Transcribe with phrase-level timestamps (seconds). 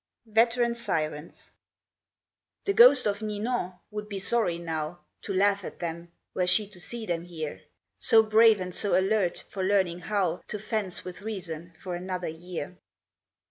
[0.25, 1.51] Veteran Sirens
[2.65, 6.79] The ghost of Ninon would be sorry now To laugh at them, were she to
[6.79, 7.61] see them here,
[7.99, 12.79] So brave and so alert for learning how To fence with reason for another year.